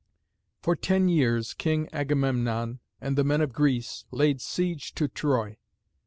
For 0.63 0.75
ten 0.75 1.09
years 1.09 1.53
King 1.53 1.87
Agamemnon 1.93 2.79
and 2.99 3.15
the 3.15 3.23
men 3.23 3.39
of 3.39 3.53
Greece 3.53 4.03
laid 4.11 4.41
siege 4.41 4.95
to 4.95 5.07
Troy. 5.07 5.57